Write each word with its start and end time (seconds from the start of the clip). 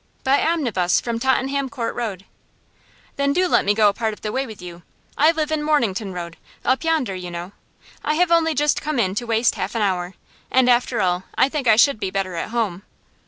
'By 0.23 0.43
omnibus 0.43 0.99
from 0.99 1.19
Tottenham 1.19 1.69
Court 1.69 1.93
Road.' 1.93 2.25
'Then 3.17 3.33
do 3.33 3.47
let 3.47 3.63
me 3.63 3.75
go 3.75 3.87
a 3.87 3.93
part 3.93 4.13
of 4.13 4.21
the 4.21 4.31
way 4.31 4.47
with 4.47 4.59
you. 4.59 4.81
I 5.15 5.29
live 5.29 5.51
in 5.51 5.61
Mornington 5.61 6.11
Road 6.11 6.37
up 6.65 6.83
yonder, 6.83 7.13
you 7.13 7.29
know. 7.29 7.51
I 8.03 8.15
have 8.15 8.31
only 8.31 8.55
just 8.55 8.81
come 8.81 8.97
in 8.97 9.13
to 9.13 9.27
waste 9.27 9.53
half 9.53 9.75
an 9.75 9.83
hour, 9.83 10.15
and 10.49 10.67
after 10.67 11.01
all 11.01 11.25
I 11.37 11.49
think 11.49 11.67
I 11.67 11.75
should 11.75 11.99
be 11.99 12.09
better 12.09 12.33
at 12.33 12.49
home. 12.49 12.81